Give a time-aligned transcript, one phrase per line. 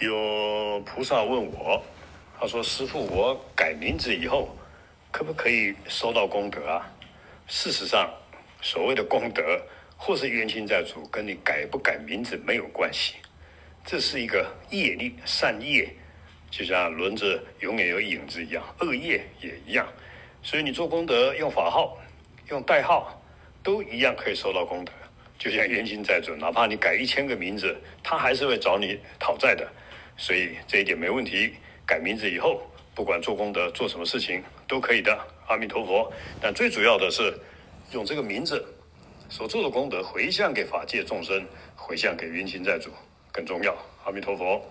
[0.00, 1.82] 有菩萨问我，
[2.40, 4.48] 他说：“师傅，我改名字以后，
[5.12, 6.90] 可不可以收到功德啊？”
[7.46, 8.10] 事实上，
[8.62, 9.60] 所谓的功德
[9.98, 13.16] 或是冤亲债主，跟你改不改名字没有关系，
[13.84, 15.86] 这是一个业力善业，
[16.50, 19.86] 就像轮子永远有影子一样，恶业也一样。
[20.42, 21.98] 所以你做功德用法号、
[22.48, 23.22] 用代号，
[23.62, 24.92] 都一样可以收到功德。
[25.38, 29.70] 就像冤亲债主，哪怕你改一千个名字，他还是会找你讨债的。
[30.20, 31.54] 所以这一点没问题。
[31.86, 32.62] 改名字以后，
[32.94, 35.18] 不管做功德做什么事情都可以的。
[35.48, 36.12] 阿弥陀佛。
[36.40, 37.34] 但最主要的是，
[37.92, 38.62] 用这个名字
[39.28, 41.44] 所做的功德回向给法界众生，
[41.74, 42.90] 回向给云清债主
[43.32, 43.74] 更重要。
[44.04, 44.62] 阿弥陀佛。